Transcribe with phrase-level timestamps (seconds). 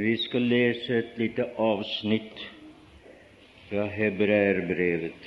[0.00, 2.38] Vi skal lese et lite avsnitt
[3.68, 5.26] fra Hebreerbrevet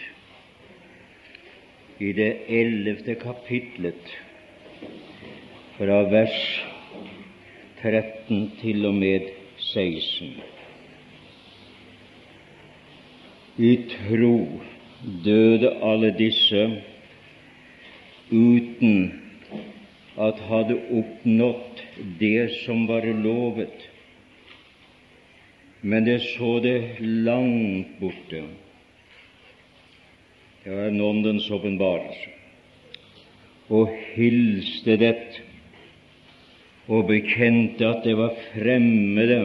[2.02, 4.16] i det ellevte kapitlet,
[5.78, 6.40] fra vers
[7.84, 9.30] 13 til og med
[9.70, 10.34] 16.
[13.70, 14.36] I tro
[15.30, 16.66] døde alle disse
[18.32, 19.00] uten
[20.18, 23.93] at hadde oppnådd det som var lovet,
[25.84, 28.44] men det så det langt borte.
[30.64, 32.30] Det var en åndens åpenbarelse.
[33.68, 35.42] Og hilste det
[36.88, 39.42] og bekjente at det var fremmede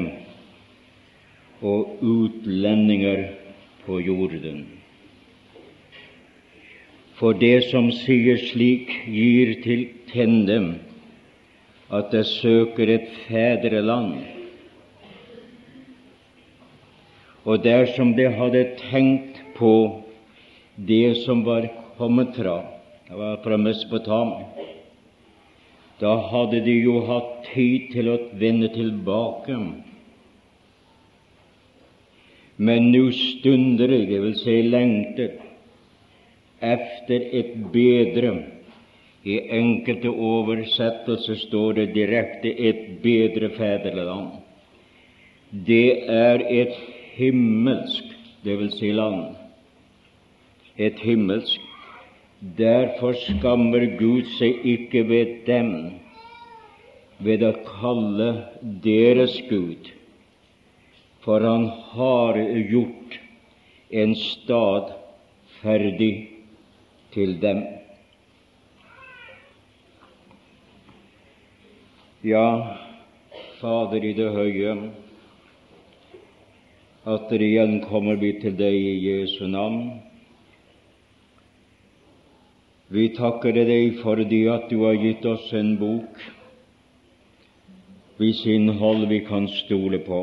[1.62, 3.24] og utlendinger
[3.86, 4.66] på jorden.
[7.18, 10.78] For det som sier slik, gir til kjenne
[11.90, 14.37] at det søker et fedreland
[17.48, 19.72] og dersom de hadde tenkt på
[20.88, 21.64] det som var
[21.96, 22.58] kommet fra,
[23.08, 24.66] det var fra Mesopotamia,
[25.98, 29.56] da hadde de jo hatt tid til å vende tilbake.
[32.58, 35.40] Men nå stunder de, vil si lengter,
[36.60, 38.34] efter et bedre.
[39.26, 44.38] I enkelte oversettelser står det direkte 'et bedre fedreland'.
[45.66, 46.76] Det er et
[47.18, 49.34] himmelsk, vil si land,
[50.78, 51.60] et himmelsk.
[52.38, 55.72] Derfor skammer Gud seg ikke ved dem
[57.18, 58.28] ved å kalle
[58.84, 59.90] deres Gud,
[61.24, 62.38] for han har
[62.70, 63.18] gjort
[63.90, 64.94] en stad
[65.58, 66.12] ferdig
[67.16, 67.64] til dem.
[72.22, 72.46] Ja,
[73.58, 74.78] Fader i det høye,
[77.08, 79.84] Atter igjen kommer vi til deg i Jesu navn.
[82.92, 86.20] Vi takker deg fordi at du har gitt oss en bok
[88.18, 90.20] hvis innhold vi kan stole på.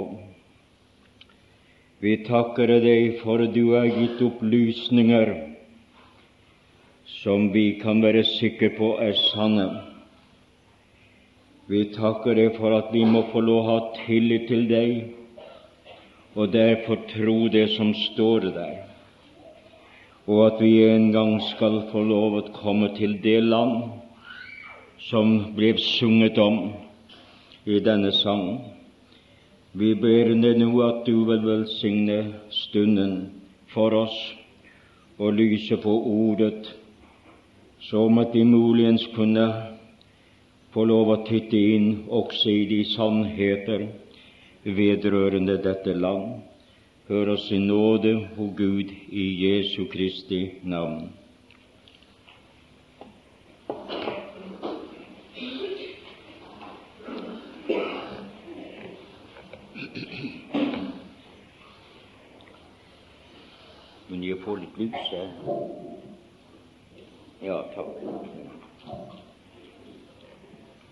[2.06, 5.34] Vi takker deg for du har gitt opplysninger
[7.24, 9.70] som vi kan være sikre på er sanne.
[11.66, 14.98] Vi takker deg for at vi må få lov å ha tillit til deg
[16.36, 18.74] og derfor tro det som står der,
[20.28, 23.86] og at vi en gang skal få lov å komme til det land
[25.08, 26.74] som ble sunget om
[27.66, 28.60] i denne sangen.
[29.76, 32.20] Vi ber deg nå at du vil velsigne
[32.52, 33.16] stunden
[33.74, 34.16] for oss
[35.20, 36.68] og lyse på ordet,
[37.80, 39.46] som at vi muligens kunne
[40.74, 43.88] få lov å titte inn også i de sannheter
[44.66, 46.42] vedrørende dette land.
[47.08, 51.12] Hør oss i nåde, o Gud, i Jesu Kristi navn.
[64.10, 65.30] Men jeg får litt lys her.
[67.46, 68.02] Ja, takk.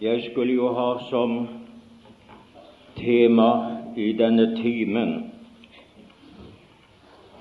[0.02, 1.63] Jeg skulle jo ha som
[3.04, 3.52] tema
[3.96, 5.14] i denne timen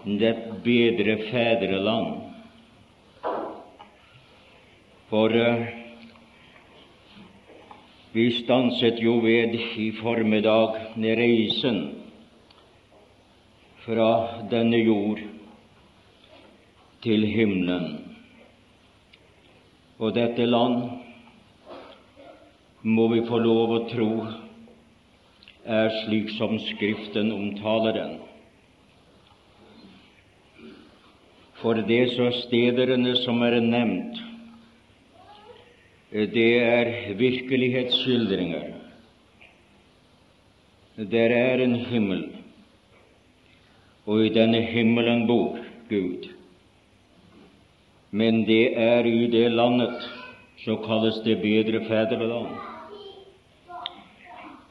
[0.04, 0.34] det
[0.64, 2.20] bedre fedreland.
[5.08, 5.66] For uh,
[8.12, 11.82] vi stanset jo ved i formiddag reisen
[13.84, 14.10] fra
[14.50, 15.20] denne jord
[17.02, 17.98] til himmelen.
[19.98, 20.82] Og dette land
[22.82, 24.12] må vi få lov å tro
[25.64, 28.18] er slik som Skriften omtaler den.
[31.62, 34.18] For det så stederne som er nevnt,
[36.10, 38.72] det er virkelighetsskildringer.
[40.96, 42.26] Der er en himmel,
[44.06, 45.56] og i denne himmelen bor
[45.88, 46.28] Gud.
[48.10, 50.10] Men det er i det landet
[50.64, 52.71] så kalles det bedre fedreland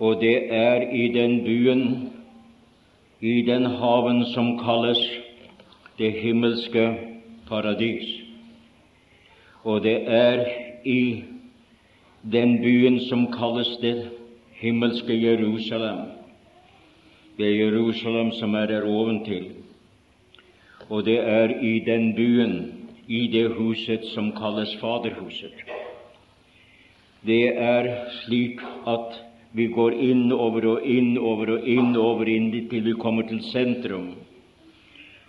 [0.01, 1.83] og det er i den byen,
[3.21, 5.01] i den haven som kalles
[6.00, 6.86] det himmelske
[7.50, 8.07] paradis.
[9.63, 10.45] Og det er
[10.86, 11.24] i
[12.31, 14.09] den byen som kalles det
[14.57, 16.01] himmelske Jerusalem.
[17.38, 19.51] Det er Jerusalem som er der oventil.
[20.89, 25.53] Og det er i den byen, i det huset som kalles Faderhuset.
[27.25, 28.57] Det er slik
[28.88, 34.13] at Vi går innover og innover og innover inn til vi kommer til sentrum.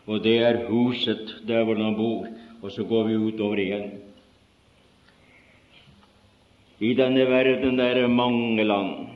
[0.06, 2.28] Og det er huset der hvor han bor.
[2.62, 3.90] Og så går vi utover igjen.
[6.82, 9.08] I denne verden er det mange land.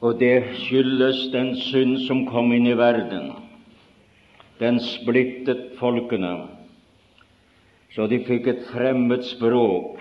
[0.00, 3.32] Og det skyldes den synd som kom inn i verden.
[4.60, 6.34] Den splittet folkene,
[7.92, 10.00] så de fikk et fremmed språk.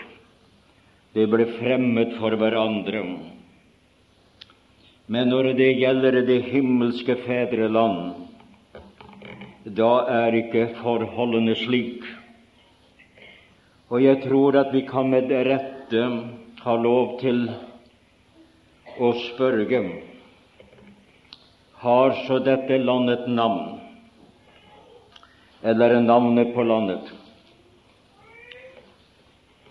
[1.20, 3.02] De ble fremmed for hverandre.
[5.12, 8.22] Men når det gjelder det himmelske fedreland,
[9.76, 9.90] da
[10.22, 12.06] er ikke forholdene slik.
[13.92, 16.06] Og jeg tror at vi kan med rette
[16.64, 17.50] ha lov til
[18.96, 19.84] å spørre
[21.84, 23.80] har så dette landet navn,
[25.64, 27.12] eller er navnet på landet,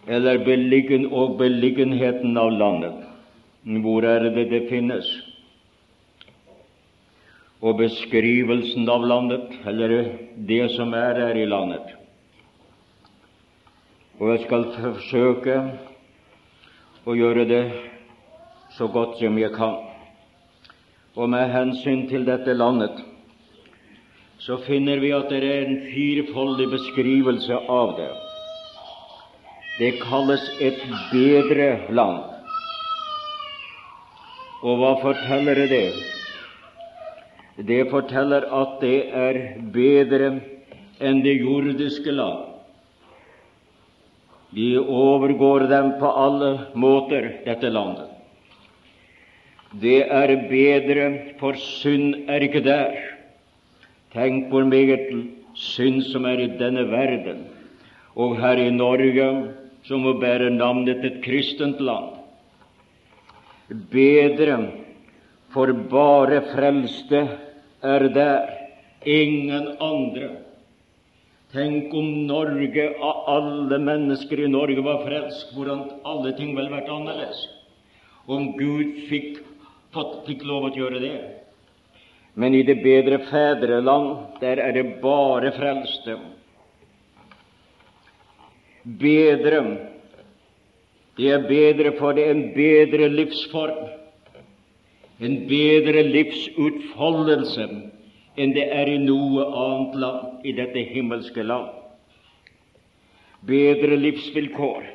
[0.09, 3.05] eller beliggen og beliggenheten av landet?
[3.85, 5.09] Hvor er det det finnes?
[7.61, 9.97] Og beskrivelsen av landet, eller
[10.49, 11.93] det som er her i landet.
[14.19, 15.59] Og jeg skal forsøke
[17.05, 17.65] å gjøre det
[18.79, 19.77] så godt som jeg kan.
[21.19, 23.05] Og med hensyn til dette landet
[24.39, 28.11] så finner vi at det er en firefoldig beskrivelse av det.
[29.79, 30.81] Det kalles et
[31.13, 32.23] bedre land.
[34.67, 35.93] Og hva forteller det?
[37.69, 39.39] Det forteller at det er
[39.75, 40.33] bedre
[40.99, 42.49] enn det jordiske land.
[44.51, 48.09] Vi overgår dem på alle måter, dette landet.
[49.79, 51.07] Det er bedre,
[51.39, 52.97] for synd er ikke der.
[54.15, 55.07] Tenk hvor meget
[55.55, 57.45] synd som er i denne verden,
[58.17, 59.29] og her i Norge,
[59.89, 62.13] som må bære navnet et kristent land.
[63.93, 64.59] Bedre,
[65.53, 67.25] for bare frelste
[67.85, 68.55] er der,
[69.09, 70.31] ingen andre.
[71.53, 76.91] Tenk om Norge, av alle mennesker i Norge, var frelst, hvordan alle ting ville vært
[76.93, 77.47] annerledes.
[78.29, 79.39] Om Gud fikk,
[80.27, 81.15] fikk lov å gjøre det.
[82.39, 86.19] Men i det bedre fedreland, der er det bare frelste
[88.97, 89.63] bedre.
[91.19, 93.89] Det er bedre, for det en bedre livsform,
[95.21, 97.67] en bedre livsutfoldelse
[98.39, 101.73] enn det er i noe annet land i dette himmelske land.
[103.49, 104.87] Bedre livsvilkår,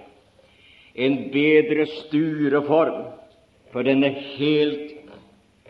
[0.95, 3.03] en bedre styreform,
[3.73, 4.95] for den er helt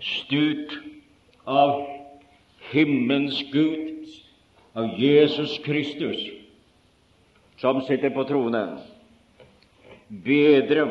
[0.04, 0.78] styrt
[1.50, 1.82] av
[2.70, 4.06] himmelens Gud,
[4.78, 6.22] av Jesus Kristus
[7.64, 8.74] som sitter på tronen.
[10.08, 10.84] Bedre,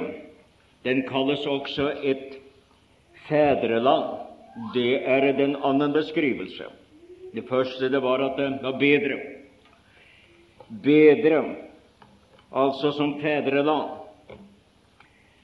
[0.83, 2.39] den kalles også et
[3.27, 4.23] fedreland.
[4.73, 6.71] Det er den annen beskrivelse.
[7.37, 9.19] Det første det var at det var bedre.
[10.87, 11.43] Bedre,
[12.49, 13.93] altså som fedreland.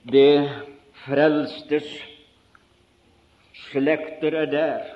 [0.08, 0.48] Det
[1.04, 1.92] frelstes
[3.68, 4.90] slekter er der.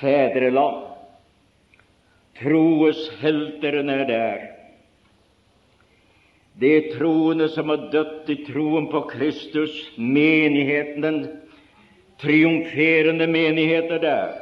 [0.00, 0.93] Fedreland.
[2.40, 4.42] Troes helteren er der.
[6.60, 11.18] Det troende som har dødd i troen på Kristus, menigheten, den
[12.22, 14.34] triumferende menighet er der.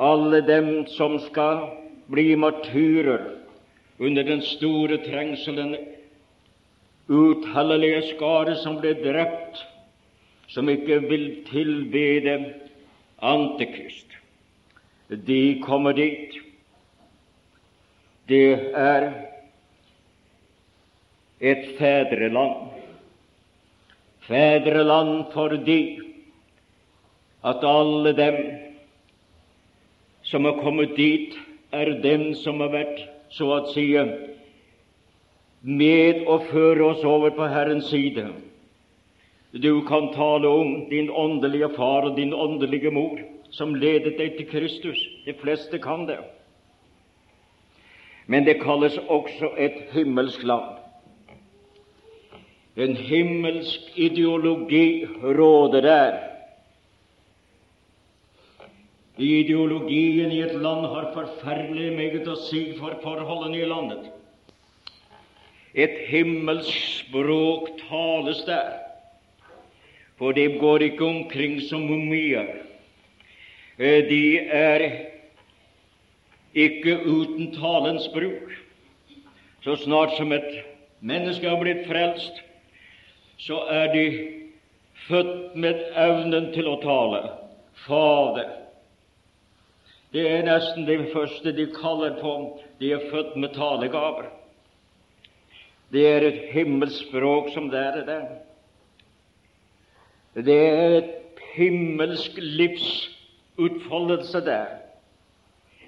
[0.00, 1.66] Alle dem som skal
[2.08, 3.26] bli martyrer
[4.00, 5.76] under den store trengselen,
[7.08, 9.60] utallige skare som ble drept,
[10.48, 12.38] som ikke vil tilbede
[13.20, 14.19] Antikrist
[15.16, 16.34] de kommer dit.
[18.26, 19.08] Det er
[21.40, 22.70] et fedreland.
[24.28, 25.98] Fedreland fordi
[27.42, 28.36] at alle dem
[30.22, 31.34] som har kommet dit,
[31.72, 33.00] er dem som har vært,
[33.30, 33.88] så å si,
[35.62, 38.28] med å føre oss over på Herrens side.
[39.50, 43.18] Du kan tale om din åndelige far og din åndelige mor
[43.50, 45.00] som ledet deg til Kristus.
[45.26, 46.20] De fleste kan det.
[48.30, 50.76] Men det kalles også et himmelsk land.
[52.76, 56.18] En himmelsk ideologi råder der.
[59.18, 64.06] Ideologien i et land har forferdelig meget å si for forholdene i landet.
[65.74, 68.78] Et himmelsk språk tales der,
[70.18, 72.69] for det går ikke omkring som mumier.
[73.80, 74.82] De er
[76.52, 78.50] ikke uten talens bruk.
[79.64, 80.50] Så snart som et
[81.00, 82.42] menneske har blitt frelst,
[83.40, 84.04] så er de
[85.06, 87.22] født med evnen til å tale.
[87.86, 88.50] Fader.
[90.12, 92.34] Det er nesten det første de kaller på.
[92.80, 94.28] De er født med talegaver.
[95.90, 98.28] Det er et himmelspråk som det er der.
[100.36, 102.36] Det er et himmelsk
[103.60, 104.66] livsutfoldelse der.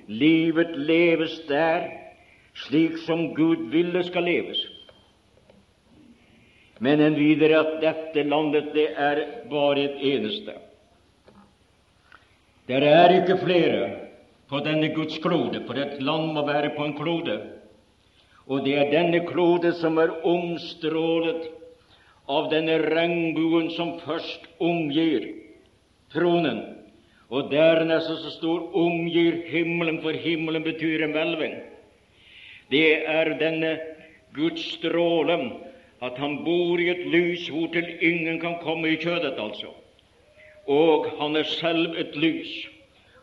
[0.06, 1.88] Livet leves der
[2.54, 4.58] slik som Gud ville skal leves.
[6.80, 10.52] Men en videre at dette landet, det er bare et eneste.
[12.66, 13.90] Det er ikke flere
[14.48, 17.38] på denne Guds klode, for et land må være på en klode.
[18.46, 21.46] Og det er denne klode som er omstrålet
[22.28, 25.28] av denne regnbuen som først omgir
[26.12, 26.81] tronen,
[27.32, 31.54] og dernest så stor omgir himmelen, for himmelen betyr en hvelving.
[32.70, 33.78] Det er denne
[34.36, 35.38] Guds stråle,
[36.02, 39.72] at han bor i et lys hvortil ingen kan komme i kjødet, altså.
[40.68, 42.52] Og han er selv et lys.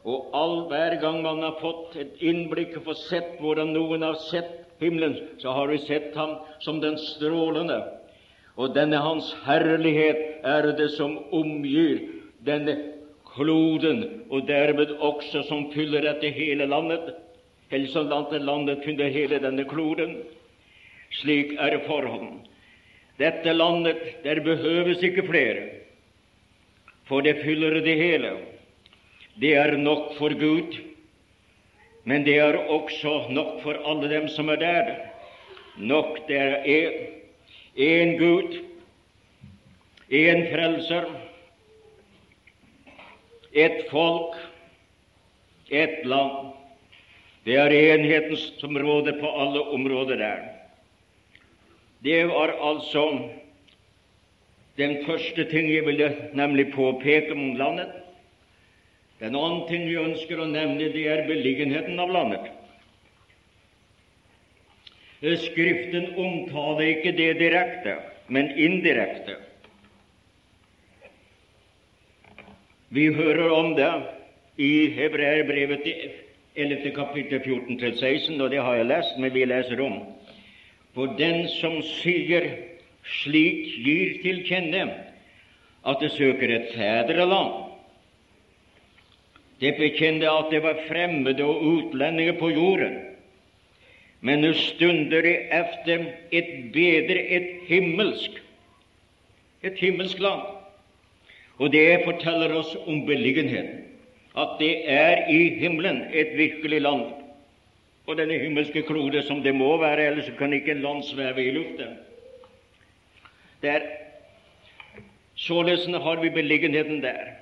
[0.04, 4.18] Og all hver gang man har fått et innblikk og fått sett hvordan noen har
[4.30, 7.82] sett himmelen, så har vi sett ham som den strålende.
[8.58, 12.08] Og denne hans herlighet er det som omgir
[12.48, 12.78] denne
[13.36, 17.13] kloden, og dermed også som fyller dette hele landet,
[17.93, 20.17] som landet fyller hele denne kloden.
[21.12, 22.45] Slik er forhånd.
[23.19, 25.67] Dette landet, der behøves ikke flere,
[27.05, 28.38] for det fyller det hele.
[29.39, 30.77] Det er nok for Gud,
[32.03, 34.95] men det er også nok for alle dem som er der.
[35.77, 36.89] Nok det er
[37.77, 38.59] én Gud,
[40.12, 41.05] én Frelser,
[43.51, 44.36] ett folk,
[45.70, 46.53] et land.
[47.44, 50.44] Det er enheten som råder på alle områder der.
[52.00, 53.06] Det var altså
[54.77, 57.91] den første ting jeg ville nemlig påpeke om landet.
[59.20, 62.48] Den annen ting vi ønsker å nevne, det er beliggenheten av landet.
[65.20, 67.98] Skriften omtaler ikke det direkte,
[68.32, 69.36] men indirekte.
[72.89, 73.91] Vi hører om det
[74.58, 75.86] i Hebreerbrevet
[76.55, 76.89] 11.
[76.96, 80.00] kapittel 14-16, og det har jeg lest, men vi leser om.
[80.98, 82.50] For den som sier
[83.22, 84.88] slik, gir til kjenne
[85.86, 87.69] at det søker et fedreland,
[89.62, 92.98] det bekjente at det var fremmede og utlendinger på jorden,
[94.25, 98.39] men nå stunder det efter et bedre, et himmelsk,
[99.63, 100.59] et himmelsk land.
[101.60, 103.84] Og det forteller oss om beliggenheten,
[104.38, 107.06] at det er i himmelen et virkelig land.
[108.08, 111.51] Og denne himmelske klode som det må være, ellers kan ikke en land sveve i
[111.51, 111.98] luften.
[113.62, 113.84] Der.
[115.36, 117.36] Således har vi beliggenheten der.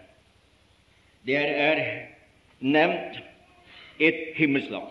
[1.28, 1.86] Der er
[2.60, 3.24] nevnt
[4.00, 4.84] et himmelsland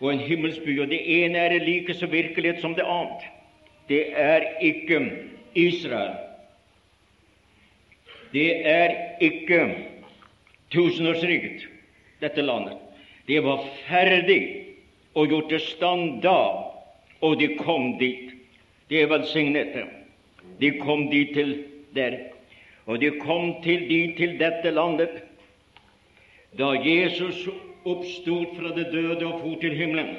[0.00, 3.22] og en himmelsby, og det ene er like så virkelighet som det annet.
[3.88, 5.12] Det er ikke
[5.54, 6.27] Israel.
[8.32, 8.94] Det er
[9.24, 9.60] ikke
[10.72, 11.64] tusenårsriket,
[12.20, 12.76] dette landet.
[13.28, 14.40] Det var ferdig
[15.14, 16.40] og gjort i stand da,
[17.24, 18.34] og de kom dit.
[18.88, 19.76] Det er velsignet.
[20.60, 21.54] De kom dit til
[21.96, 22.18] der.
[22.88, 25.24] Og de kom til dit til dette landet
[26.56, 27.44] da Jesus
[27.84, 30.16] oppstod fra det døde og for til himmelen.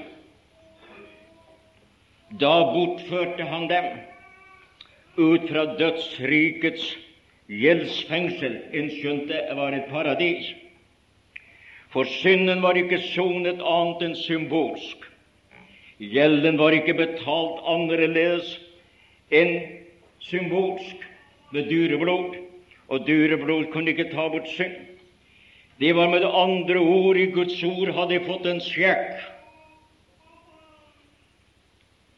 [2.40, 3.88] Da bortførte han dem
[5.18, 6.86] ut fra dødsrikets
[7.50, 10.52] gjeldsfengsel, innskjønt skjønt det var et paradis.
[11.90, 15.08] For synden var ikke sonet annet enn symbolsk.
[16.00, 18.52] Gjelden var ikke betalt annerledes
[19.34, 19.56] enn
[20.22, 21.02] symbolsk
[21.56, 22.38] med dyreblod,
[22.90, 24.78] og dyreblod kunne ikke ta bort synd.
[25.80, 29.18] Det var med andre ord i Guds ord hadde fått en sjekk.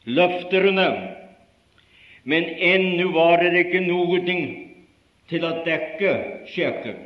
[0.04, 0.88] Løfterne,
[2.26, 4.18] men ennå var det ikke noe
[5.30, 6.12] til å dekke
[6.52, 6.98] sjekken.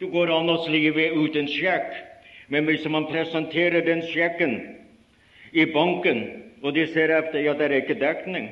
[0.00, 1.92] Det går an å slive ut en sjekk,
[2.52, 4.58] men hvis man presenterer den sjekken
[5.52, 6.24] i banken,
[6.62, 8.50] og de ser etter ja, det er ikke dekning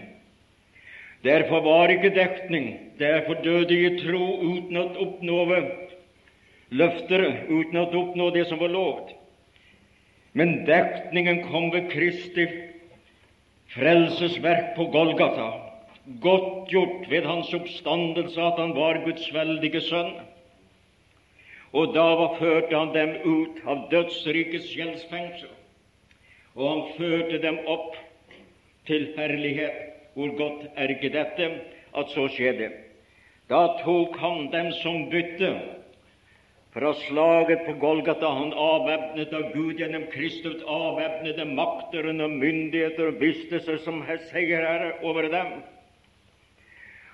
[1.25, 2.79] Derfor var ikke dekning.
[2.99, 5.41] Derfor døde jeg tro uten å oppnå
[6.71, 9.13] løfter uten å oppnå det som var lovt.
[10.33, 12.47] Men dekningen kom ved Kristi
[13.75, 15.70] frelsesverk på Golgata,
[16.07, 20.13] godtgjort ved hans oppstandelse at han var Guds veldige sønn.
[21.73, 22.07] Og da
[22.39, 25.51] førte han dem ut av dødsrikets gjeldsfengsel,
[26.57, 27.95] og han førte dem opp
[28.91, 29.87] til herlighet.
[30.15, 31.47] Hvor godt er ikke dette
[31.95, 32.73] at så skjedde?
[33.51, 35.53] Da tok han dem som bytte
[36.75, 38.33] fra slaget på Golgata.
[38.35, 44.03] Han avvæpnet av Gud gjennom Kristus, avvæpnede makter og myndigheter og viste seg som
[44.33, 45.61] seierherre over dem.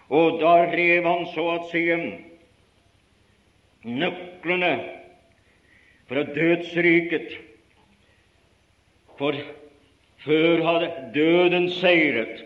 [0.08, 1.82] Og da rev han så at si
[3.86, 4.72] nøklene
[6.06, 7.38] fra dødsriket.
[9.18, 9.38] For
[10.26, 12.44] før hadde døden seiret.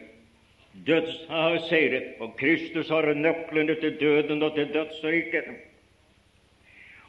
[0.86, 5.50] Døds har seiret, og Kristus har nøklene til døden og til dødsriket.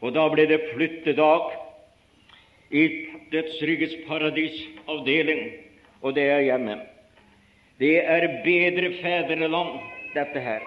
[0.01, 1.53] Og da ble det flyttedag
[2.73, 2.87] i
[3.31, 5.51] dødsrikets paradisavdeling,
[6.01, 6.79] og det er hjemme.
[7.79, 9.79] Det er bedre fedreland,
[10.13, 10.63] dette her.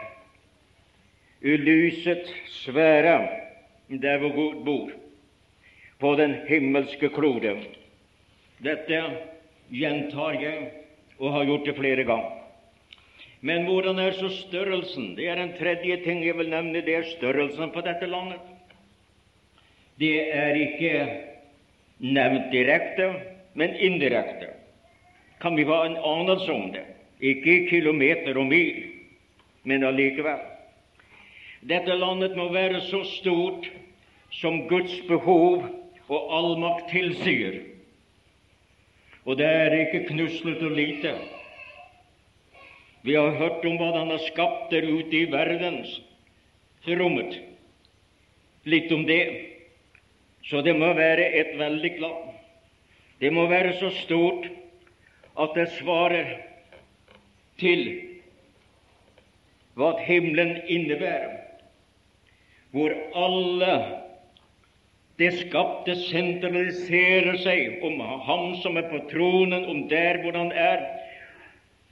[1.44, 2.30] Ulyset
[2.62, 3.18] svære
[3.88, 4.90] der hvor Gud bor,
[6.00, 7.58] på den himmelske klode.
[8.64, 9.02] Dette
[9.70, 10.70] gjentar jeg
[11.18, 12.40] og har gjort det flere ganger.
[13.44, 15.16] Men hvordan er så størrelsen?
[15.16, 16.80] Det er en tredje ting jeg vil nevne.
[16.80, 18.40] Det er størrelsen på dette landet.
[20.00, 20.92] Det er ikke
[22.00, 23.10] nevnt direkte,
[23.54, 24.48] men indirekte.
[25.40, 26.86] Kan vi ha en anelse om det?
[27.20, 28.93] Ikke i kilometer og mil,
[29.64, 30.40] men allikevel.
[31.64, 33.70] Dette landet må være så stort
[34.36, 35.64] som Guds behov
[36.12, 37.62] og allmakt tilsier.
[39.24, 41.14] Og det er ikke knuslete og lite.
[43.04, 47.40] Vi har hørt om hva Han har skapt der ute i verdensrommet.
[48.64, 49.24] Litt om det.
[50.44, 52.32] Så det må være et veldig land.
[53.20, 54.50] Det må være så stort
[55.40, 56.34] at det svarer
[57.60, 58.13] til
[59.74, 61.40] hva himmelen innebærer,
[62.74, 63.74] hvor alle
[65.18, 70.82] det skapte sentraliserer seg om ham som er på tronen, om der hvor han er,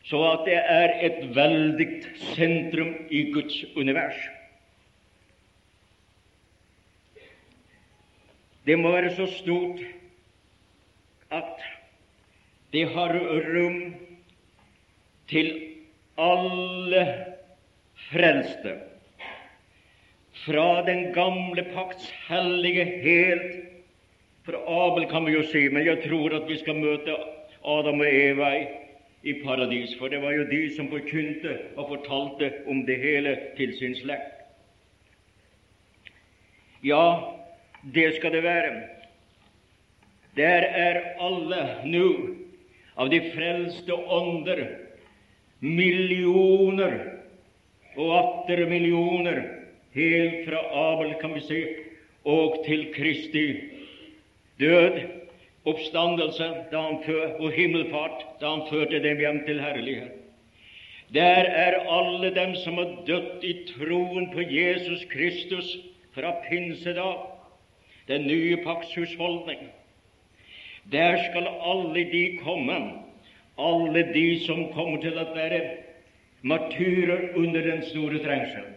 [0.07, 1.89] så at det er et veldig
[2.35, 4.19] sentrum i Guds univers.
[8.67, 9.83] Det må være så stort
[11.31, 11.63] at
[12.73, 13.79] det har rom
[15.31, 15.53] til
[16.19, 17.32] alle
[18.11, 18.79] frelste,
[20.45, 23.61] fra den gamle pakts hellige helt
[24.43, 27.15] For Abel kan vi jo si, men jeg tror at vi skal møte
[27.63, 28.49] Adam og Eva
[29.23, 33.71] i paradis, for det var jo de som forkynte og fortalte om det hele til
[33.79, 34.41] sin slekt.
[36.83, 37.39] Ja,
[37.95, 38.83] det skal det være.
[40.37, 42.09] Der er alle nå
[42.99, 44.65] av de frelste ånder,
[45.63, 47.12] millioner
[47.97, 49.43] og atter millioner,
[49.95, 51.61] helt fra Abel, kan vi si,
[52.25, 53.47] og til Kristi
[54.61, 55.03] død,
[55.69, 60.19] oppstandelse da han før, og himmelfart da han førte dem hjem til herlighet.
[61.13, 65.77] Der er alle dem som har dødd i troen på Jesus Kristus
[66.15, 67.29] fra pinsedag
[68.09, 69.69] den nye pakts husholdning.
[70.93, 72.79] Der skal alle de komme,
[73.59, 75.61] alle de som kommer til å være
[76.43, 78.69] martyrer under den store trengsel.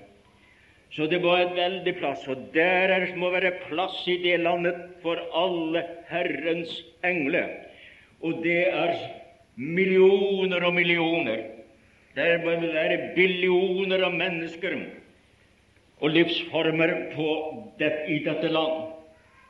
[0.95, 4.77] Så det var et veldig plass, og der er, må være plass i det landet
[5.03, 6.71] for alle Herrens
[7.03, 7.49] engler.
[8.21, 8.93] Og det er
[9.55, 11.41] millioner og millioner.
[12.15, 14.77] Der må det være billioner av mennesker
[15.99, 16.93] og livsformer
[17.79, 18.95] det, i dette land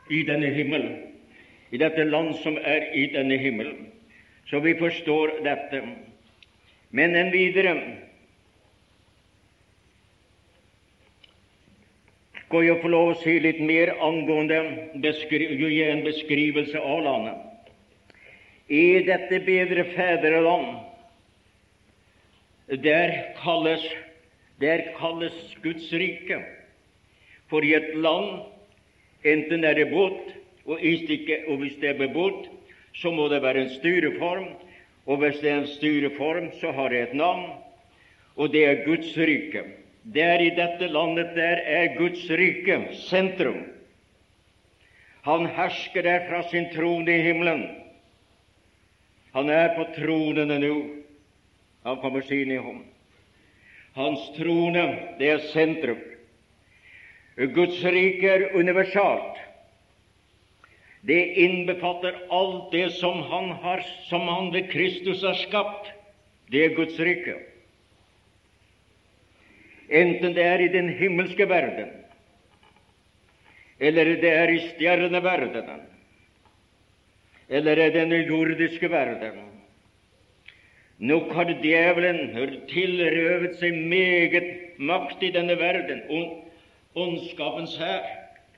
[0.09, 0.97] i denne himmelen,
[1.73, 3.87] i dette land som er i denne himmelen.
[4.49, 5.81] Så vi forstår dette.
[6.91, 7.73] Men en videre
[12.45, 14.59] skal jeg få lov å si litt mer angående
[15.01, 17.41] gi en beskrivelse av landet.
[18.69, 20.77] I dette bedre fedreland,
[22.81, 23.83] der kalles,
[24.61, 26.41] der kalles Guds rike
[27.49, 28.45] for i et land
[29.25, 30.35] Enten er det båt,
[30.69, 32.45] og, hvis det er bebodd,
[32.93, 34.51] så må det være en styreform.
[35.09, 37.47] Og hvis det er en styreform, så har det et navn,
[38.35, 39.63] og det er Guds rike.
[40.13, 43.63] Der i dette landet der er Guds rike sentrum.
[45.25, 47.63] Han hersker der fra sin trone i himmelen.
[49.33, 50.75] Han er på tronene nå.
[51.83, 52.83] Han kommer sin i hånd.
[53.95, 54.83] Hans trone,
[55.17, 56.03] det er sentrum.
[57.35, 59.41] Guds rike er universalt.
[61.05, 65.91] Det innbefatter alt det som han, har, som han ved Kristus har skapt.
[66.49, 67.35] Det er Guds rike.
[69.89, 71.91] Enten det er i den himmelske verden,
[73.79, 75.83] eller det er i stjerneverdenen,
[77.49, 79.43] eller i den jordiske verden,
[80.97, 82.29] Nok har djevelen
[82.71, 86.05] tilrøvet seg meget makt i denne verden.
[86.95, 88.05] Ondskapens hær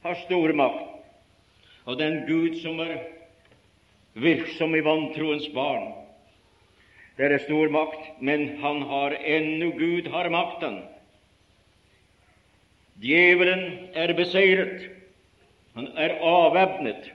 [0.03, 0.83] har stor makt.
[1.89, 2.99] Og den Gud som er
[4.13, 5.95] virksom i vantroens barn,
[7.17, 10.83] det er stor makt, men han har ennå Gud har makten.
[13.01, 14.89] Djevelen er beseiret.
[15.77, 17.11] Han er avvæpnet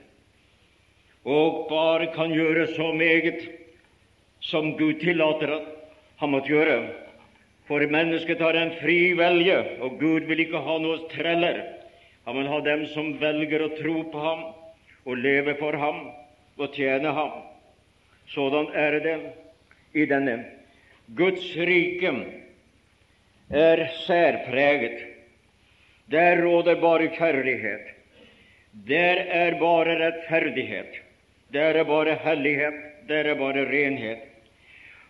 [1.24, 3.48] og bare kan gjøre så meget
[4.42, 5.66] som Gud tillater at
[6.18, 6.88] han måtte gjøre.
[7.66, 11.62] For mennesket har en fri velge, og Gud vil ikke ha noe treller.
[12.26, 14.42] Han vil ha dem som velger å tro på ham
[15.06, 16.04] og leve for ham
[16.58, 17.38] og tjene ham.
[18.34, 19.16] Sådan er det
[19.94, 20.42] i denne.
[21.14, 22.12] Guds rike
[23.50, 25.11] er særpreget.
[26.12, 27.86] Der råder bare kjærlighet.
[28.88, 31.00] Der er bare rettferdighet.
[31.52, 32.74] Der er bare hellighet.
[33.08, 34.18] Der er bare renhet.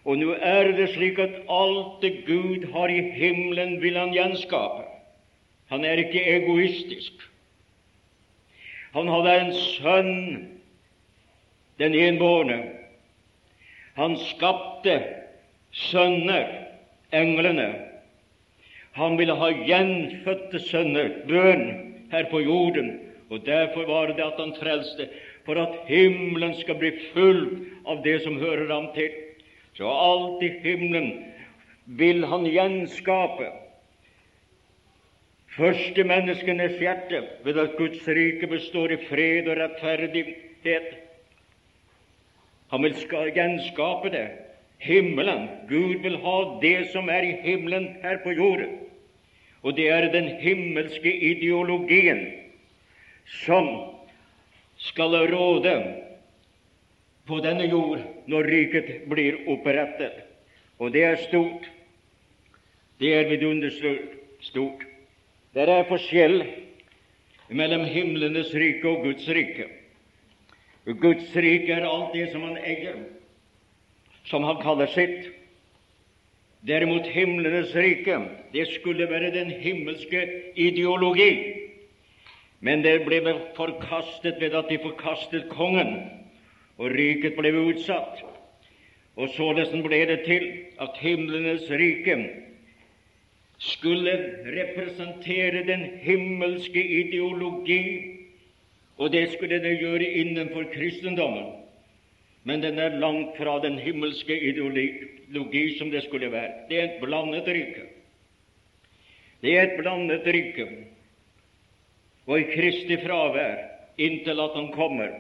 [0.05, 4.83] Og nå er det slik at alt det Gud har i himmelen, vil han gjenskape.
[5.71, 7.13] Han er ikke egoistisk.
[8.93, 10.17] Han hadde en sønn,
[11.79, 12.59] den enbårne.
[13.95, 14.99] Han skapte
[15.73, 16.51] sønner,
[17.13, 17.71] englene.
[18.93, 21.65] Han ville ha gjenfødte sønner, bønn,
[22.13, 22.99] her på jorden.
[23.31, 25.09] Og derfor var det at han frelste,
[25.47, 27.47] for at himmelen skal bli full
[27.89, 29.15] av det som hører ham til.
[29.75, 31.09] Så alt i himmelen
[31.87, 33.49] vil han gjenskape.
[35.57, 40.93] Første menneskenes hjerte ved at Guds rike består i fred og rettferdighet.
[42.73, 42.97] Han vil
[43.37, 44.29] gjenskape det.
[44.83, 45.49] Himmelen.
[45.69, 48.79] Gud vil ha det som er i himmelen her på jorden.
[49.63, 52.25] Og det er den himmelske ideologien
[53.45, 53.69] som
[54.83, 55.77] skal råde
[57.31, 60.25] på denne jord når riket blir opprettet.
[60.83, 61.69] Og det er stort.
[62.99, 63.95] Det er vidunderlig
[64.43, 64.83] stort.
[65.55, 66.43] Det er forskjell
[67.53, 69.69] mellom himlenes rike og Guds rike.
[70.87, 72.97] Guds rike er alt det som han eier,
[74.25, 75.31] som han kaller sitt.
[76.63, 78.21] Derimot himlenes rike,
[78.53, 80.23] det skulle være den himmelske
[80.55, 81.33] ideologi.
[82.61, 83.19] Men det ble
[83.57, 85.97] forkastet ved at de forkastet kongen
[86.79, 88.23] og riket ble utsatt.
[89.19, 90.47] Og således ble det til
[90.81, 92.17] at himlenes rike
[93.63, 94.15] skulle
[94.47, 97.83] representere den himmelske ideologi,
[98.99, 101.62] og det skulle det gjøre innenfor kristendommen.
[102.45, 106.67] Men den er langt fra den himmelske ideologi som det skulle være.
[106.69, 107.85] Det er et blandet rike.
[109.43, 110.67] Det er et blandet rike.
[112.27, 113.63] Og i Kristi fravær,
[113.99, 115.13] inntil at Han kommer,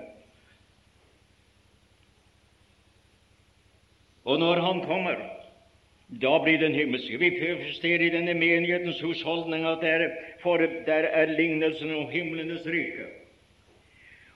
[4.24, 5.16] Og når Han kommer,
[6.22, 7.18] da blir den himmelske.
[7.18, 7.30] Vi
[7.80, 10.04] ser i denne menighetens husholdning at der,
[10.42, 13.08] for der er lignelsen om himlenes rike.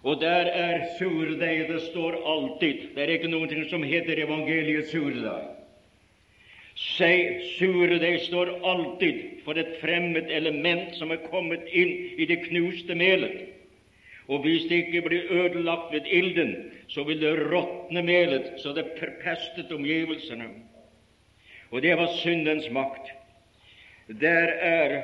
[0.06, 1.66] Og der er surdeig.
[1.68, 2.94] Det står alltid.
[2.94, 5.48] Det er ikke noe som heter evangeliet surdeig.
[6.76, 13.48] Surdeig står alltid for et fremmed element som er kommet inn i det knuste melet.
[14.28, 16.54] Og hvis det ikke blir ødelagt ved ilden,
[16.88, 20.48] så vil det råtne melet, så det perpestet omgivelsene.
[21.70, 23.10] Og det var syndens makt.
[24.20, 25.02] Der er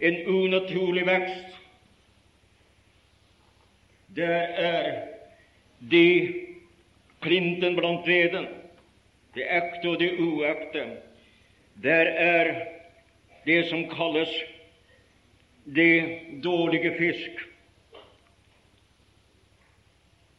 [0.00, 1.59] en unaturlig vekst.
[4.16, 5.06] Der er
[5.90, 6.34] de
[7.20, 8.46] klinten blant veden,
[9.34, 10.86] det ekte og det uekte.
[11.82, 12.66] Der er
[13.46, 14.32] det som kalles
[15.64, 17.46] det dårlige fisk.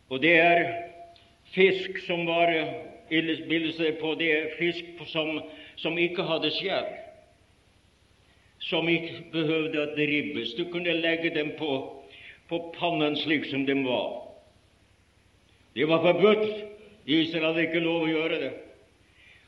[0.10, 0.66] Og det er
[1.56, 2.52] fisk som var
[3.10, 5.40] bildet på det fisk som,
[5.76, 6.92] som ikke hadde skjær
[8.62, 10.54] som ikke behøvde å ribbes.
[10.54, 12.01] Du kunne legge dem på,
[12.52, 14.22] på pannen slik som de var.
[15.74, 16.68] Det var forbudt.
[17.06, 18.52] Israel hadde ikke lov å gjøre det.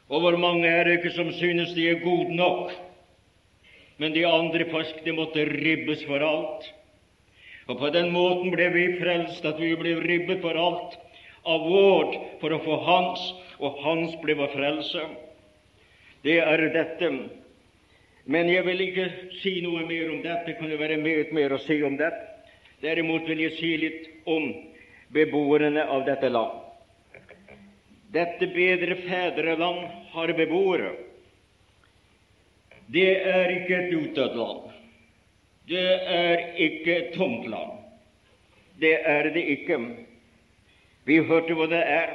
[0.08, 2.72] Og hvor mange er det ikke som synes de er gode nok?
[4.00, 6.66] Men de andre folk, de måtte ribbes for alt.
[7.68, 10.98] Og på den måten ble vi frelst, at vi ble ribbet for alt
[11.44, 13.24] av vårt for å få Hans,
[13.60, 15.06] og Hans ble vår frelse.
[16.24, 17.12] Det er dette.
[18.26, 19.08] Men jeg vil ikke
[19.42, 20.46] si noe mer om dette.
[20.48, 22.33] Det kunne være meget mer å si om dette.
[22.84, 24.50] Derimot vil jeg si litt om
[25.16, 26.60] beboerne av dette land.
[28.14, 30.92] Dette bedre fedreland har beboere.
[32.94, 34.68] Det er ikke et utdødd land.
[35.72, 37.80] Det er ikke et tomt land.
[38.84, 39.80] Det er det ikke.
[41.08, 42.14] Vi hørte hva det er.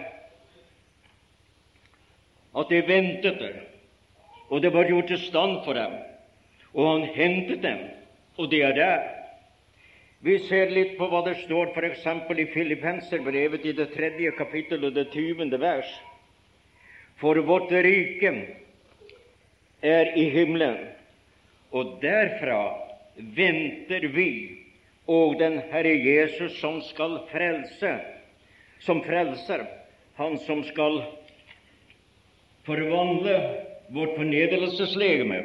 [2.58, 3.60] at de ventet der,
[4.48, 5.92] og det var gjort i stand for dem,
[6.74, 7.78] og han hentet dem,
[8.36, 9.17] og de er der.
[10.20, 12.06] Vi ser litt på hva det står f.eks.
[12.42, 15.90] i Filippenserbrevet i det tredje kapittel og det tyvende vers.
[17.22, 18.32] For vårt rike
[19.82, 20.80] er i himmelen,
[21.70, 22.58] og derfra
[23.36, 24.30] venter vi
[25.06, 27.94] og den Herre Jesus som skal frelse,
[28.82, 29.64] som frelser,
[30.18, 31.00] han som skal
[32.66, 33.36] forvandle
[33.94, 35.38] vårt fornedrelseslegeme,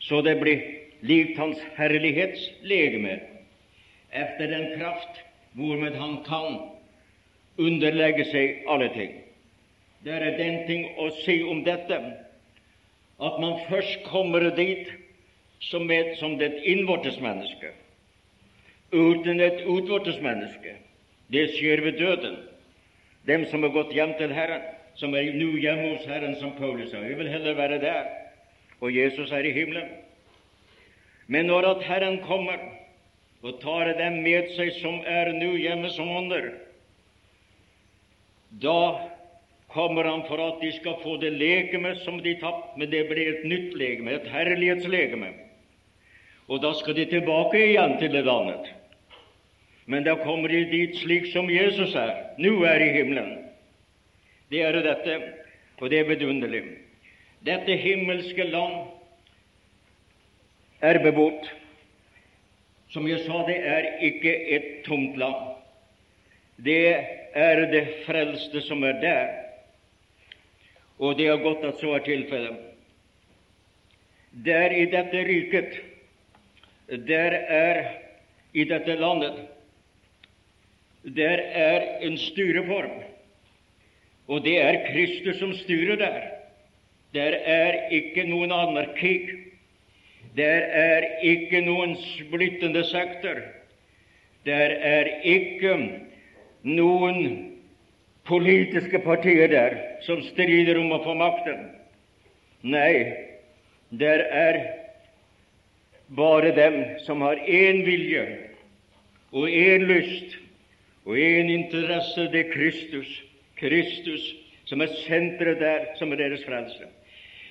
[0.00, 0.64] så det blir
[1.04, 3.20] likt Hans herlighetslegeme,
[4.10, 6.58] efter den kraft hvormed Han kan
[7.58, 9.16] underlegge seg alle ting.
[10.04, 11.98] Det er den ting å si om dette
[13.20, 14.88] at man først kommer dit
[15.60, 17.74] som, et, som det innvortes menneske,
[18.92, 20.78] uten et utvortes menneske.
[21.30, 22.38] Det skjer ved døden.
[23.28, 24.64] Dem som har gått hjem til Herren,
[24.96, 27.02] som er nå hjemme hos Herren, som Paulus sa.
[27.04, 28.08] Vi vil heller være der,
[28.80, 29.90] og Jesus er i himmelen.
[31.28, 32.58] Men når at Herren kommer
[33.42, 36.50] og tar dem med seg som er nå hjemme som ånder,
[38.60, 38.80] da
[39.70, 43.30] kommer han for at de skal få det legeme som de tapte, men det blir
[43.30, 45.30] et nytt legeme, et herlighetslegeme.
[46.50, 48.72] Og da skal de tilbake igjen til det landet.
[49.86, 53.36] Men da kommer de dit slik som Jesus er, nå er i himmelen.
[54.50, 55.16] Det er dette,
[55.78, 56.64] og det er vidunderlig.
[57.46, 58.90] Dette himmelske land
[60.82, 61.46] er bebodd.
[62.90, 65.52] Som jeg sa, det er ikke et tomt land.
[66.58, 66.96] Det
[67.38, 69.28] er det frelste som er der,
[70.98, 72.58] og det er godt at så er tilfellet.
[74.44, 75.78] Der i dette riket,
[77.08, 77.84] der er
[78.54, 79.38] i dette landet,
[81.16, 83.00] der er en styreform,
[84.28, 86.20] og det er Kristus som styrer der.
[87.14, 89.14] Der er ikke noen anarki.
[90.36, 93.42] Der er ikke noen splittende sekter.
[94.46, 95.74] Der er ikke
[96.62, 97.24] noen
[98.28, 101.64] politiske partier der som strider om å få makten.
[102.62, 103.16] Nei,
[103.90, 104.60] der er
[106.16, 108.22] bare dem som har én vilje
[109.32, 110.36] og én lyst
[111.06, 113.10] og en interesse, det er Kristus.
[113.58, 114.24] Kristus
[114.70, 116.86] som er senteret der, som er deres frelse.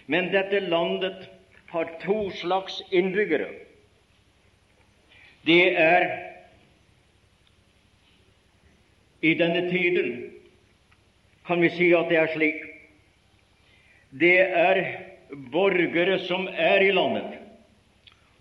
[0.08, 1.28] Men dette landet
[1.70, 3.50] har to slags innbyggere.
[5.46, 6.08] Det er
[9.22, 10.32] i denne tiden
[11.48, 12.62] kan vi si at det er slik.
[14.20, 14.82] Det er
[15.54, 17.38] borgere som er i landet,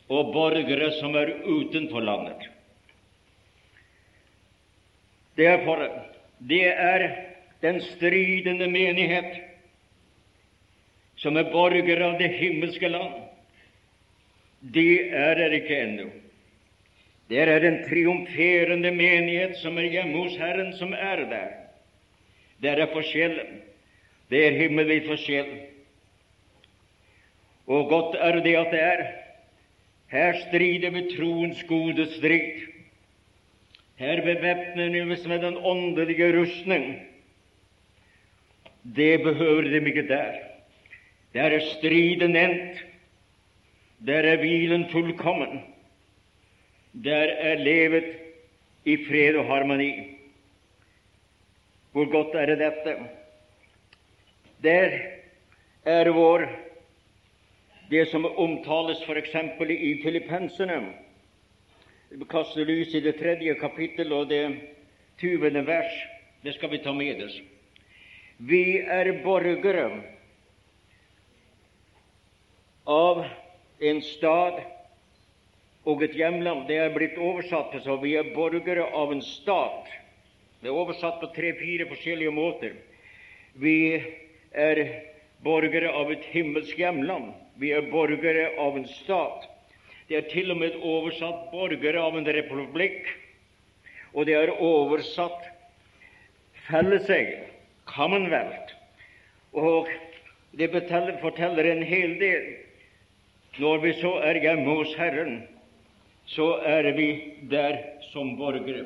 [0.09, 2.49] og borgere som er utenfor landet.
[5.37, 5.85] Derfor
[6.49, 7.05] det er
[7.63, 9.48] den stridende menighet
[11.19, 13.15] som er borgere av det himmelske land.
[14.75, 16.09] De er der ikke ennå.
[17.29, 21.51] Der er en triumferende menighet som er hjemme hos Herren, som er der.
[22.63, 23.61] Der er forskjellen.
[24.31, 25.51] Det er himmelvid forskjell.
[27.69, 29.05] Og godt er det at det er.
[30.09, 32.65] Her strider vi troens gode strid.
[34.01, 36.95] Her bevæpner vi oss med den åndelige rustning.
[38.97, 40.48] Det behøver de ikke der.
[41.35, 42.85] Der er striden endt.
[44.07, 45.61] Der er hvilen fullkommen.
[47.05, 48.05] Der er levet
[48.85, 49.93] i fred og harmoni.
[51.93, 52.97] Hvor godt er det dette?
[54.63, 54.99] Der
[55.85, 56.49] er vår
[57.91, 59.35] det som omtales f.eks.
[59.71, 60.95] i Filippenserne.
[62.11, 64.61] vi kaster lys i det tredje kapittel og det
[65.19, 65.93] tyvende vers.
[66.45, 67.41] Det skal vi ta med oss.
[68.39, 70.03] Vi er borgere
[72.89, 73.25] av
[73.79, 74.63] en stad
[75.85, 76.65] og et hjemland.
[76.69, 79.91] Det er blitt oversatt til så vi er borgere av en stat.
[80.63, 82.73] Det er oversatt på tre-fire forskjellige måter.
[83.61, 84.01] Vi
[84.57, 84.81] er
[85.45, 87.35] borgere av et himmelsk hjemland.
[87.61, 89.45] Vi er borgere av en stat.
[90.09, 93.09] Det er til og med oversatt 'borgere av en republikk',
[94.15, 95.45] og det er oversatt
[96.65, 97.45] 'felleseie',
[97.87, 98.73] 'commonwealth'.
[99.53, 99.89] Og
[100.57, 100.71] det
[101.21, 102.68] forteller en hel del.
[103.59, 105.41] Når vi så er hjemme hos Herren,
[106.31, 107.09] så er vi
[107.51, 107.79] der
[108.13, 108.85] som borgere.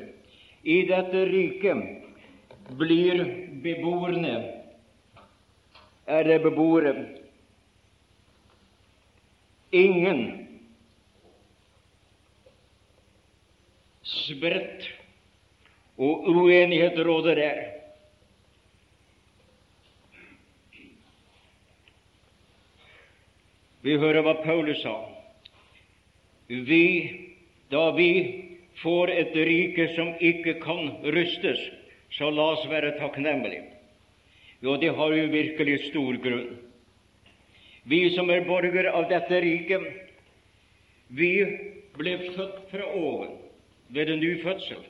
[0.65, 1.83] I dette riket
[2.79, 3.25] blir
[3.65, 4.37] beboerne
[6.07, 6.95] er det beboere.
[9.73, 10.49] Ingen
[14.03, 14.89] spredt,
[15.99, 17.82] og uenighet råder der.
[23.83, 24.95] Vi hører hva Paulus sa.
[26.49, 26.87] Vi,
[27.71, 28.11] da vi
[28.83, 31.61] får et rike som ikke kan rustes,
[32.13, 33.65] så la oss være takknemlige.
[34.63, 36.53] Jo, det har jo virkelig stor grunn.
[37.91, 39.87] Vi som er borgere av dette riket,
[41.11, 41.33] vi
[41.99, 43.35] ble født fra oven
[43.93, 44.85] ved en ny fødsel.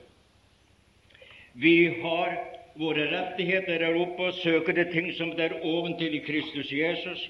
[1.56, 2.36] Vi har
[2.80, 7.24] våre rettigheter der oppe og søker det ting som det er oventil i Kristus Jesus.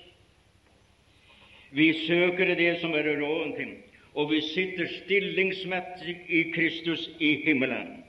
[1.73, 3.77] Vi søker det som er oventil,
[4.15, 8.03] og vi sitter stillingsmessig i Kristus i himmelen.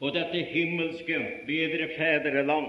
[0.00, 2.68] Og dette himmelske, bedre fedreland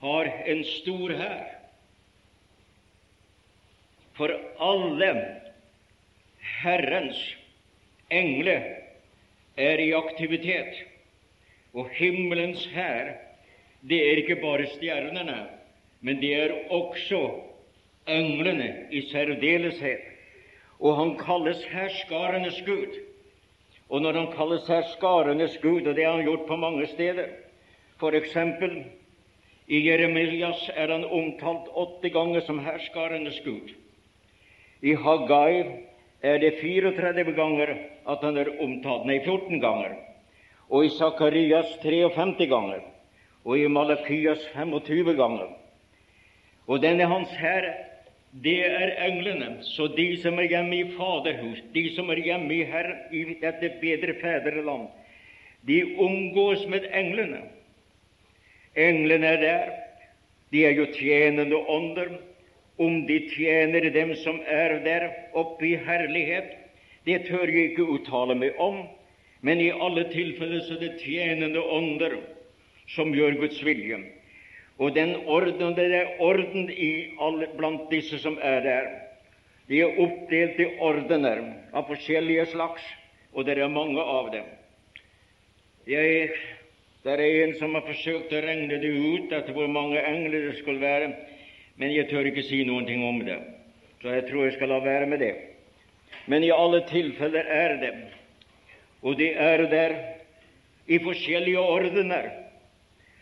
[0.00, 1.46] har en stor hær.
[4.16, 5.12] For alle
[6.62, 7.20] Herrens
[8.10, 8.64] engler
[9.60, 10.86] er i aktivitet.
[11.74, 13.12] Og himmelens hær,
[13.84, 15.59] det er ikke bare stjernene,
[16.00, 17.20] men det er også
[18.08, 20.06] englene i særdeleshet.
[20.80, 22.96] Og han kalles herskarenes Gud.
[23.88, 27.28] Og når han kalles herskarenes Gud, og det har han gjort på mange steder
[28.08, 28.84] eksempel
[29.68, 33.74] i Jeremias er han omtalt åtte ganger som herskarenes Gud.
[34.82, 35.84] I Haggai
[36.22, 37.74] er det 34 ganger
[38.08, 39.94] at han er omtalt, nei, 14 ganger.
[40.70, 42.80] Og i Sakarias 53 ganger.
[43.44, 45.59] Og i Malakias 25 ganger.
[46.70, 47.72] Og denne hans herre
[48.30, 49.56] det er englene.
[49.66, 53.72] Så de som er hjemme i Faderhus, de som er hjemme i, Herre, i dette
[53.80, 54.86] bedre fedreland,
[55.66, 57.42] de omgås med englene.
[58.78, 59.72] Englene er der.
[60.52, 62.14] De er jo tjenende ånder.
[62.80, 66.54] Om de tjener dem som er der oppe i herlighet,
[67.04, 68.86] det tør jeg ikke uttale meg om,
[69.44, 72.16] men i alle tilfeller så er det tjenende ånder
[72.88, 73.98] som gjør Guds vilje.
[74.80, 76.70] Og den orden, det er orden
[77.20, 78.86] alle, blant disse som er der.
[79.68, 81.42] De er oppdelt i ordener
[81.76, 82.86] av forskjellige slags,
[83.36, 84.48] og det er mange av dem.
[85.86, 86.30] Jeg,
[87.04, 90.56] det er en som har forsøkt å regne det ut, etter hvor mange engler det
[90.62, 91.12] skulle være,
[91.76, 93.36] men jeg tør ikke si noen ting om det,
[94.00, 95.34] så jeg tror jeg skal la være med det.
[96.26, 97.92] Men i alle tilfeller er det,
[99.04, 99.96] og de er der
[100.88, 102.32] i forskjellige ordener.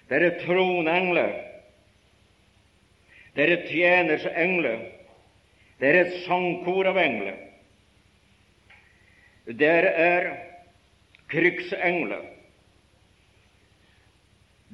[0.09, 1.35] Det er tronengler,
[3.39, 4.81] det er et tjeners engler.
[5.79, 7.37] Det er et sangkor av engler.
[9.61, 10.25] Der er
[11.31, 12.25] krigsengler.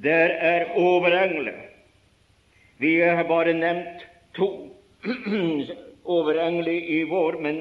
[0.01, 1.59] Der er overengler.
[2.81, 4.01] Vi har bare nevnt
[4.33, 4.49] to
[6.17, 7.59] overengler i vår, men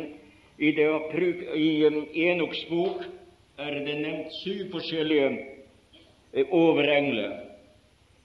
[0.59, 0.89] i, det,
[1.55, 3.05] i um, Enoks bok
[3.59, 5.29] er det nevnt syv forskjellige
[6.33, 7.37] eh, overengler.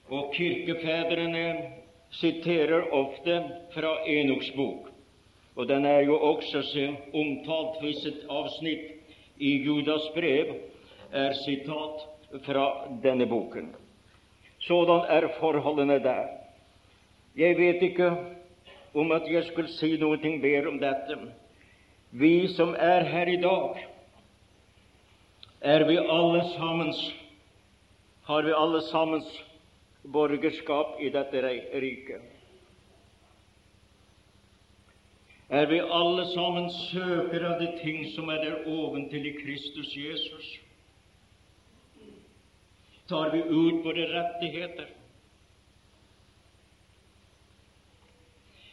[0.08, 1.44] Og kirkefedrene
[2.10, 3.42] siterer ofte
[3.74, 4.88] fra Enoks bok,
[5.56, 6.62] og den er jo også
[7.14, 8.96] omtalt i et avsnitt
[9.38, 10.54] i Judas brev
[11.12, 12.66] er sitat fra
[13.02, 13.70] denne boken.
[14.60, 16.26] Sådan er forholdene der.
[17.36, 18.10] Jeg vet ikke
[18.94, 21.16] om at jeg skulle si noe mer om dette.
[22.10, 23.86] Vi som er her i dag,
[25.60, 26.92] er vi alle sammen
[28.26, 29.22] har vi alle sammen
[30.02, 31.42] borgerskap i dette
[31.80, 32.22] riket.
[35.50, 40.50] Er vi alle sammen søkere av de ting som er der oventil i Kristus Jesus?
[43.10, 44.92] Tar vi ut våre rettigheter?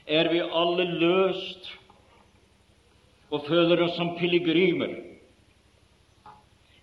[0.07, 1.71] Er vi alle løst
[3.33, 4.93] og føler oss som pilegrimer?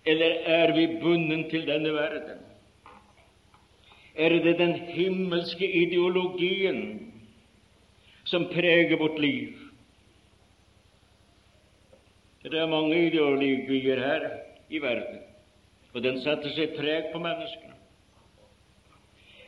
[0.05, 2.44] Eller er vi bundet til denne verden?
[4.15, 6.81] Er det den himmelske ideologien
[8.23, 9.53] som preger vårt liv.
[12.43, 14.27] Det er mange ideologier her
[14.69, 15.19] i verden,
[15.93, 17.73] og den setter seg preg på menneskene.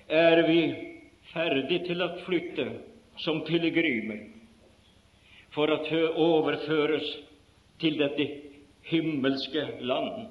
[0.07, 0.61] Er vi
[1.33, 2.67] ferdig til å flytte
[3.21, 4.25] som pilegrimer
[5.55, 5.79] for å
[6.23, 7.07] overføres
[7.81, 8.27] til dette
[8.89, 10.27] himmelske land,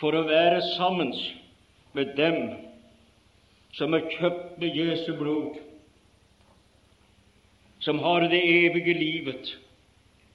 [0.00, 1.12] for å være sammen
[1.94, 2.38] med dem
[3.74, 5.56] som er kjøpt med Jesu blod,
[7.82, 9.50] som har det evige livet,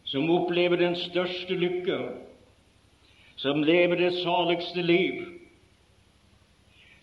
[0.04, 2.00] som opplever den største lykke,
[3.40, 5.22] som lever det saligste liv,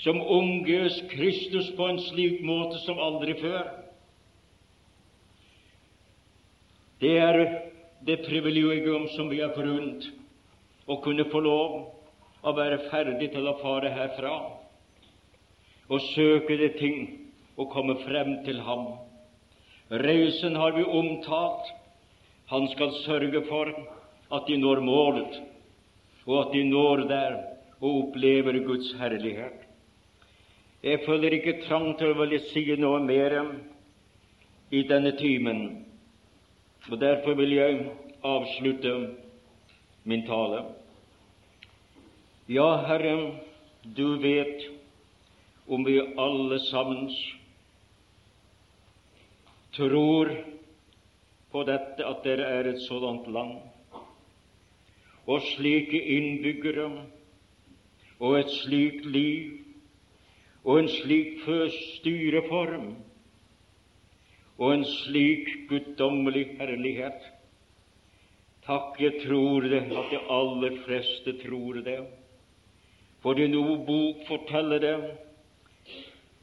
[0.05, 3.71] som omgås Kristus på en slik måte som aldri før.
[7.01, 7.41] Det er
[8.07, 10.05] det privilegium som vi har forunt,
[10.87, 11.81] å kunne få lov
[12.47, 14.37] å være ferdig til å fare herfra
[15.89, 17.03] og søke det ting
[17.57, 18.87] og komme frem til ham
[19.91, 21.69] Reisen har vi omtalt.
[22.47, 23.71] Han skal sørge for
[24.35, 25.43] at de når målet,
[26.27, 27.37] og at de når der
[27.81, 29.63] og opplever Guds herlighet.
[30.83, 33.37] Jeg føler ikke trang til å ville si noe mer
[34.71, 35.87] i denne timen,
[36.91, 37.87] og derfor vil jeg
[38.27, 38.95] avslutte
[40.05, 40.65] min tale.
[42.49, 43.35] Ja, Herre,
[43.97, 44.76] du vet
[45.67, 47.11] om vi alle sammen
[49.77, 50.31] tror
[51.51, 53.59] på dette at dere er et sådant land,
[55.27, 56.91] og slike innbyggere,
[58.21, 59.59] og et slikt liv,
[60.65, 61.43] og en slik
[61.97, 62.95] styreform,
[64.59, 67.27] og en slik guddommelig herlighet.
[68.67, 72.01] Takk, jeg tror det, at de aller fleste tror det.
[73.23, 73.55] For din
[73.87, 74.97] bok forteller det,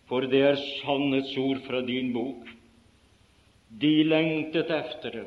[0.10, 2.48] for det er sannhetsord fra din bok.
[3.82, 5.26] De lengtet efter det,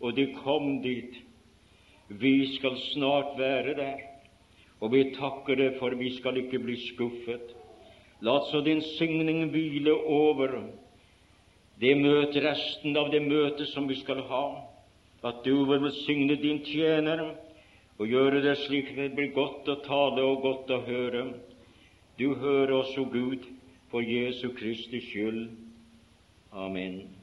[0.00, 1.14] og de kom dit.
[2.08, 4.02] Vi skal snart være der,
[4.80, 7.54] og vi takker deg for vi skal ikke bli skuffet.
[8.20, 10.56] La så din signing hvile over
[11.78, 14.44] det møte, resten av det møtet som vi skal ha,
[15.22, 17.22] at du vil velsigne din tjener
[17.98, 21.24] og gjøre det slik det blir godt å tale og godt å høre.
[22.18, 23.46] Du hører oss, o Gud,
[23.90, 25.50] for Jesu Kristi skyld.
[26.52, 27.17] Amen.